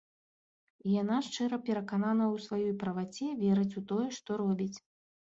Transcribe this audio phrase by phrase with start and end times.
[0.87, 4.77] І яна шчыра перакананая ў сваёй праваце, верыць у тое, што робіць.